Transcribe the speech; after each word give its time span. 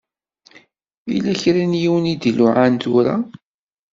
Yella 1.11 1.33
kra 1.41 1.63
n 1.71 1.73
yiwen 1.81 2.11
i 2.13 2.15
d-iluɛan 2.21 2.73
tura. 2.81 3.15